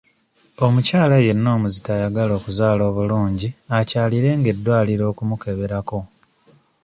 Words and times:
Omukyala 0.65 1.15
yenna 1.25 1.49
omuzito 1.55 1.89
ayagala 1.97 2.33
okuzaala 2.39 2.83
obulungi 2.89 3.49
akyalirenga 3.79 4.47
eddwaliro 4.53 5.03
okumukeberako. 5.11 5.99